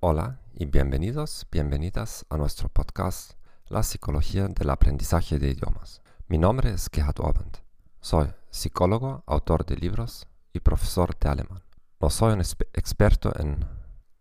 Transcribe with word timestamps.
Hola 0.00 0.38
y 0.54 0.66
bienvenidos, 0.66 1.44
bienvenidas 1.50 2.24
a 2.30 2.36
nuestro 2.36 2.68
podcast 2.68 3.32
La 3.66 3.82
psicología 3.82 4.46
del 4.46 4.70
aprendizaje 4.70 5.40
de 5.40 5.50
idiomas. 5.50 6.02
Mi 6.28 6.38
nombre 6.38 6.70
es 6.70 6.88
Gerhard 6.92 7.18
Orband. 7.18 7.56
Soy 8.00 8.32
psicólogo, 8.48 9.24
autor 9.26 9.66
de 9.66 9.74
libros 9.74 10.28
y 10.52 10.60
profesor 10.60 11.18
de 11.18 11.28
alemán. 11.28 11.64
No 11.98 12.10
soy 12.10 12.34
un 12.34 12.40
experto 12.74 13.32
en 13.40 13.66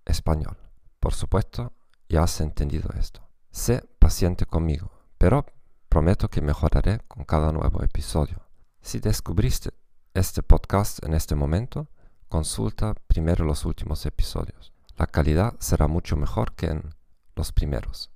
español. 0.03 0.58
Por 1.00 1.13
supuesto, 1.13 1.73
ya 2.09 2.23
has 2.23 2.41
entendido 2.41 2.89
esto. 2.98 3.22
Sé 3.52 3.84
paciente 4.00 4.48
conmigo, 4.48 4.89
pero 5.20 5.45
prometo 5.89 6.28
que 6.28 6.41
mejoraré 6.41 7.02
con 7.08 7.23
cada 7.23 7.52
nuevo 7.52 7.84
episodio. 7.84 8.41
Si 8.81 9.00
descubriste 9.00 9.70
este 10.16 10.41
podcast 10.41 11.05
en 11.05 11.14
este 11.14 11.36
momento, 11.36 11.88
consulta 12.30 12.95
primero 12.95 13.45
los 13.45 13.64
últimos 13.64 14.08
episodios. 14.08 14.73
La 14.98 15.06
calidad 15.06 15.54
será 15.60 15.86
mucho 15.86 16.16
mejor 16.16 16.54
que 16.54 16.66
en 16.66 16.96
los 17.36 17.52
primeros. 17.52 18.10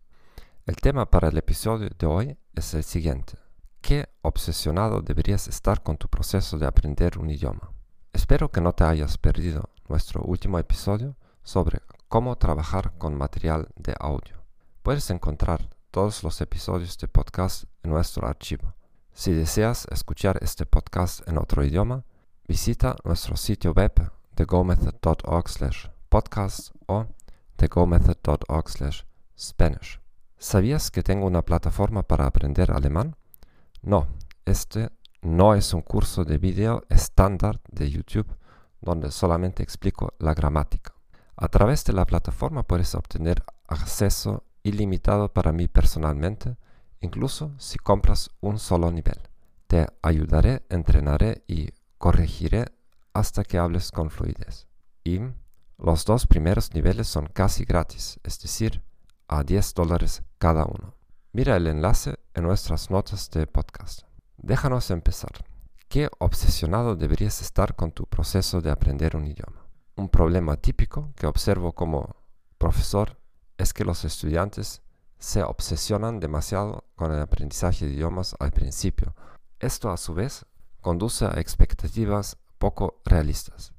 El 0.65 0.77
tema 0.77 1.11
para 1.11 1.27
el 1.27 1.37
episodio 1.37 1.89
de 1.95 2.07
hoy 2.07 2.37
es 2.55 2.73
el 2.73 2.83
siguiente. 2.83 3.37
¿Qué 3.81 4.09
obsesionado 4.23 5.01
deberías 5.01 5.47
estar 5.47 5.83
con 5.83 5.97
tu 5.97 6.07
proceso 6.07 6.57
de 6.57 6.65
aprender 6.65 7.19
un 7.19 7.29
idioma? 7.29 7.71
Espero 8.13 8.49
que 8.49 8.61
no 8.61 8.73
te 8.73 8.83
hayas 8.83 9.19
perdido 9.19 9.69
nuestro 9.89 10.23
último 10.23 10.57
episodio 10.57 11.15
sobre 11.43 11.81
cómo 12.07 12.35
trabajar 12.37 12.97
con 12.97 13.15
material 13.15 13.67
de 13.75 13.93
audio. 13.99 14.43
Puedes 14.81 15.07
encontrar 15.11 15.69
todos 15.91 16.23
los 16.23 16.41
episodios 16.41 16.97
de 16.97 17.07
podcast 17.07 17.65
en 17.83 17.91
nuestro 17.91 18.27
archivo. 18.27 18.73
Si 19.13 19.31
deseas 19.31 19.87
escuchar 19.91 20.39
este 20.41 20.65
podcast 20.65 21.27
en 21.27 21.37
otro 21.37 21.63
idioma, 21.63 22.05
visita 22.47 22.95
nuestro 23.03 23.37
sitio 23.37 23.71
web 23.71 24.11
thegomethod.org 24.33 25.90
slash 26.11 26.23
podcast 26.23 26.71
o 26.87 27.05
thegomethod.org 27.55 28.69
slash 28.69 29.03
spanish. 29.37 29.99
¿Sabías 30.37 30.91
que 30.91 31.03
tengo 31.03 31.25
una 31.25 31.41
plataforma 31.43 32.03
para 32.03 32.25
aprender 32.25 32.71
alemán? 32.71 33.15
No, 33.81 34.07
este 34.45 34.89
no 35.21 35.55
es 35.55 35.73
un 35.73 35.81
curso 35.81 36.25
de 36.25 36.37
video 36.37 36.83
estándar 36.89 37.61
de 37.69 37.89
YouTube 37.89 38.27
donde 38.81 39.11
solamente 39.11 39.63
explico 39.63 40.13
la 40.19 40.33
gramática. 40.33 40.93
A 41.37 41.47
través 41.47 41.85
de 41.85 41.93
la 41.93 42.05
plataforma 42.05 42.63
puedes 42.63 42.95
obtener 42.95 43.43
acceso 43.67 44.43
ilimitado 44.63 45.31
para 45.31 45.51
mí 45.51 45.67
personalmente, 45.67 46.57
incluso 46.99 47.53
si 47.57 47.77
compras 47.77 48.31
un 48.41 48.57
solo 48.59 48.91
nivel. 48.91 49.19
Te 49.67 49.87
ayudaré, 50.01 50.63
entrenaré 50.69 51.43
y 51.47 51.69
corregiré 51.97 52.65
hasta 53.13 53.43
que 53.43 53.57
hables 53.59 53.91
con 53.91 54.09
fluidez. 54.09 54.67
Y 55.03 55.19
los 55.83 56.05
dos 56.05 56.27
primeros 56.27 56.75
niveles 56.75 57.07
son 57.07 57.25
casi 57.25 57.65
gratis, 57.65 58.19
es 58.23 58.39
decir, 58.39 58.83
a 59.27 59.43
10 59.43 59.73
dólares 59.73 60.21
cada 60.37 60.63
uno. 60.63 60.93
Mira 61.33 61.55
el 61.55 61.65
enlace 61.65 62.19
en 62.35 62.43
nuestras 62.43 62.91
notas 62.91 63.31
de 63.31 63.47
podcast. 63.47 64.01
Déjanos 64.37 64.91
empezar. 64.91 65.31
¿Qué 65.87 66.07
obsesionado 66.19 66.95
deberías 66.95 67.41
estar 67.41 67.75
con 67.75 67.91
tu 67.91 68.05
proceso 68.05 68.61
de 68.61 68.69
aprender 68.69 69.15
un 69.15 69.25
idioma? 69.25 69.65
Un 69.95 70.09
problema 70.09 70.55
típico 70.55 71.13
que 71.15 71.25
observo 71.25 71.73
como 71.73 72.15
profesor 72.59 73.17
es 73.57 73.73
que 73.73 73.83
los 73.83 74.05
estudiantes 74.05 74.83
se 75.17 75.41
obsesionan 75.41 76.19
demasiado 76.19 76.85
con 76.95 77.11
el 77.11 77.21
aprendizaje 77.21 77.87
de 77.87 77.93
idiomas 77.93 78.35
al 78.39 78.51
principio. 78.51 79.15
Esto 79.59 79.89
a 79.89 79.97
su 79.97 80.13
vez 80.13 80.45
conduce 80.79 81.25
a 81.25 81.39
expectativas 81.39 82.37
poco 82.59 83.01
realistas. 83.03 83.73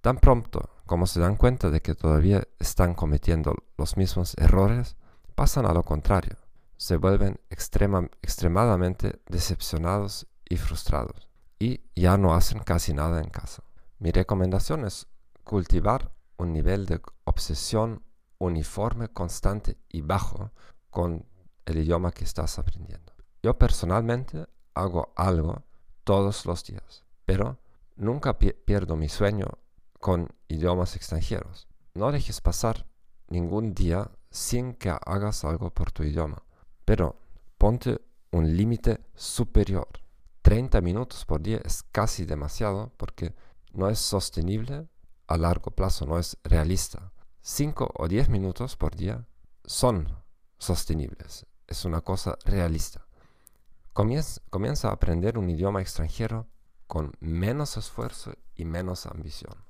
Tan 0.00 0.18
pronto 0.18 0.70
como 0.86 1.06
se 1.06 1.20
dan 1.20 1.36
cuenta 1.36 1.70
de 1.70 1.82
que 1.82 1.94
todavía 1.94 2.46
están 2.58 2.94
cometiendo 2.94 3.54
los 3.76 3.96
mismos 3.96 4.34
errores, 4.38 4.96
pasan 5.34 5.66
a 5.66 5.72
lo 5.72 5.84
contrario, 5.84 6.36
se 6.76 6.96
vuelven 6.96 7.40
extremadamente 7.50 9.20
decepcionados 9.26 10.26
y 10.48 10.56
frustrados 10.56 11.28
y 11.58 11.80
ya 11.94 12.16
no 12.16 12.34
hacen 12.34 12.60
casi 12.60 12.94
nada 12.94 13.20
en 13.20 13.28
casa. 13.28 13.62
Mi 13.98 14.12
recomendación 14.12 14.84
es 14.84 15.08
cultivar 15.44 16.12
un 16.36 16.52
nivel 16.52 16.86
de 16.86 17.00
obsesión 17.24 18.02
uniforme, 18.38 19.08
constante 19.08 19.76
y 19.88 20.00
bajo 20.02 20.52
con 20.90 21.26
el 21.66 21.78
idioma 21.78 22.12
que 22.12 22.24
estás 22.24 22.58
aprendiendo. 22.58 23.12
Yo 23.42 23.58
personalmente 23.58 24.46
hago 24.74 25.12
algo 25.16 25.64
todos 26.04 26.46
los 26.46 26.64
días, 26.64 27.04
pero 27.24 27.58
nunca 27.96 28.38
pierdo 28.38 28.96
mi 28.96 29.08
sueño 29.08 29.46
con 29.98 30.28
idiomas 30.48 30.96
extranjeros. 30.96 31.66
No 31.94 32.12
dejes 32.12 32.40
pasar 32.40 32.86
ningún 33.28 33.74
día 33.74 34.10
sin 34.30 34.74
que 34.74 34.90
hagas 34.90 35.44
algo 35.44 35.70
por 35.70 35.90
tu 35.92 36.02
idioma, 36.02 36.42
pero 36.84 37.16
ponte 37.56 38.00
un 38.30 38.56
límite 38.56 39.00
superior. 39.14 39.88
30 40.42 40.80
minutos 40.80 41.24
por 41.24 41.42
día 41.42 41.60
es 41.64 41.82
casi 41.82 42.24
demasiado 42.24 42.92
porque 42.96 43.34
no 43.72 43.88
es 43.88 43.98
sostenible 43.98 44.88
a 45.26 45.36
largo 45.36 45.70
plazo, 45.70 46.06
no 46.06 46.18
es 46.18 46.38
realista. 46.44 47.12
5 47.40 47.94
o 47.94 48.08
10 48.08 48.28
minutos 48.28 48.76
por 48.76 48.94
día 48.94 49.26
son 49.64 50.08
sostenibles, 50.58 51.46
es 51.66 51.84
una 51.84 52.00
cosa 52.00 52.36
realista. 52.44 53.06
Comienza, 53.92 54.88
a 54.88 54.92
aprender 54.92 55.36
un 55.38 55.50
idioma 55.50 55.80
extranjero 55.80 56.46
con 56.86 57.12
menos 57.18 57.76
esfuerzo 57.76 58.32
y 58.54 58.64
menos 58.64 59.06
ambición. 59.06 59.67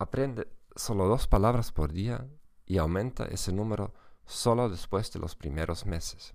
Aprende 0.00 0.48
solo 0.74 1.06
dos 1.08 1.28
palabras 1.28 1.72
por 1.72 1.92
día 1.92 2.26
y 2.64 2.78
aumenta 2.78 3.26
ese 3.26 3.52
número 3.52 3.92
solo 4.24 4.70
después 4.70 5.12
de 5.12 5.20
los 5.20 5.36
primeros 5.36 5.84
meses. 5.84 6.32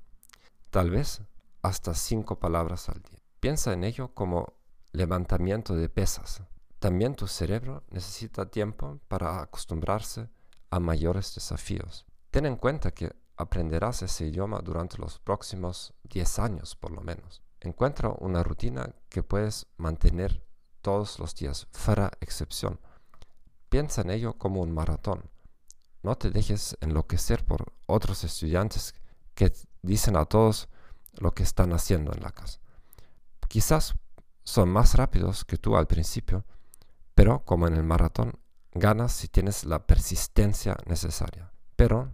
Tal 0.70 0.92
vez 0.92 1.24
hasta 1.64 1.96
cinco 1.96 2.38
palabras 2.40 2.90
al 2.90 3.02
día. 3.02 3.18
Piensa 3.40 3.74
en 3.74 3.84
ello 3.84 4.14
como 4.14 4.54
levantamiento 4.92 5.76
de 5.76 5.90
pesas. 5.90 6.44
También 6.78 7.16
tu 7.16 7.26
cerebro 7.26 7.84
necesita 7.90 8.52
tiempo 8.52 9.00
para 9.08 9.42
acostumbrarse 9.42 10.30
a 10.70 10.80
mayores 10.80 11.34
desafíos. 11.34 12.06
Ten 12.30 12.46
en 12.46 12.58
cuenta 12.58 12.92
que 12.92 13.16
aprenderás 13.36 14.04
ese 14.04 14.28
idioma 14.28 14.60
durante 14.60 15.00
los 15.00 15.18
próximos 15.18 15.96
10 16.04 16.38
años 16.38 16.76
por 16.76 16.92
lo 16.92 17.02
menos. 17.02 17.42
Encuentra 17.62 18.10
una 18.20 18.44
rutina 18.44 18.94
que 19.10 19.24
puedes 19.24 19.66
mantener 19.78 20.46
todos 20.84 21.18
los 21.18 21.34
días, 21.34 21.68
fuera 21.72 22.12
excepción. 22.22 22.80
Piensa 23.70 24.02
en 24.02 24.12
ello 24.12 24.38
como 24.38 24.62
un 24.62 24.72
maratón. 24.72 25.30
No 26.04 26.16
te 26.16 26.30
dejes 26.30 26.78
enloquecer 26.82 27.44
por 27.46 27.74
otros 27.88 28.24
estudiantes 28.24 28.94
que 29.34 29.52
dicen 29.82 30.16
a 30.16 30.26
todos 30.26 30.70
lo 31.14 31.32
que 31.32 31.44
están 31.44 31.74
haciendo 31.74 32.14
en 32.14 32.22
la 32.22 32.32
casa. 32.32 32.60
Quizás 33.48 33.96
son 34.44 34.70
más 34.70 34.96
rápidos 34.96 35.46
que 35.46 35.58
tú 35.58 35.76
al 35.76 35.88
principio, 35.88 36.46
pero 37.14 37.44
como 37.46 37.68
en 37.68 37.76
el 37.76 37.84
maratón, 37.84 38.40
ganas 38.74 39.14
si 39.14 39.28
tienes 39.28 39.64
la 39.64 39.88
persistencia 39.88 40.78
necesaria. 40.86 41.52
Pero 41.76 42.12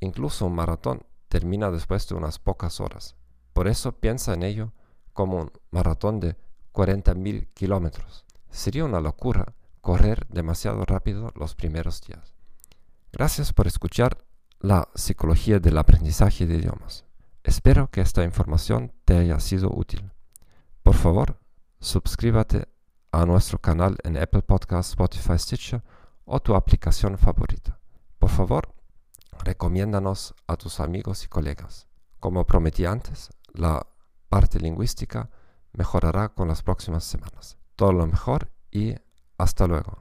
incluso 0.00 0.46
un 0.46 0.54
maratón 0.54 1.06
termina 1.28 1.70
después 1.70 2.08
de 2.08 2.14
unas 2.14 2.38
pocas 2.38 2.80
horas. 2.80 3.14
Por 3.52 3.68
eso 3.68 3.92
piensa 3.92 4.34
en 4.34 4.42
ello 4.42 4.72
como 5.12 5.38
un 5.38 5.52
maratón 5.70 6.20
de 6.20 6.36
40.000 6.72 7.48
kilómetros. 7.54 8.24
Sería 8.50 8.84
una 8.84 9.00
locura 9.00 9.54
correr 9.80 10.26
demasiado 10.28 10.84
rápido 10.84 11.32
los 11.34 11.54
primeros 11.54 12.00
días. 12.02 12.34
Gracias 13.12 13.52
por 13.52 13.66
escuchar 13.66 14.18
la 14.60 14.88
psicología 14.94 15.58
del 15.60 15.78
aprendizaje 15.78 16.46
de 16.46 16.56
idiomas. 16.56 17.04
Espero 17.44 17.90
que 17.90 18.00
esta 18.00 18.24
información 18.24 18.92
te 19.04 19.16
haya 19.16 19.40
sido 19.40 19.70
útil. 19.72 20.10
Por 20.82 20.94
favor, 20.94 21.38
suscríbete 21.80 22.68
a 23.12 23.24
nuestro 23.24 23.58
canal 23.58 23.96
en 24.04 24.16
Apple 24.18 24.42
Podcasts, 24.42 24.90
Spotify, 24.90 25.38
Stitcher 25.38 25.82
o 26.24 26.40
tu 26.40 26.54
aplicación 26.54 27.16
favorita. 27.16 27.78
Por 28.18 28.30
favor, 28.30 28.74
recomiéndanos 29.44 30.34
a 30.46 30.56
tus 30.56 30.80
amigos 30.80 31.24
y 31.24 31.28
colegas. 31.28 31.86
Como 32.20 32.46
prometí 32.46 32.84
antes, 32.84 33.30
la 33.52 33.86
parte 34.28 34.60
lingüística 34.60 35.30
mejorará 35.72 36.30
con 36.30 36.48
las 36.48 36.62
próximas 36.62 37.04
semanas. 37.04 37.56
Todo 37.76 37.92
lo 37.92 38.06
mejor 38.06 38.50
y 38.70 38.94
hasta 39.38 39.66
luego. 39.66 39.98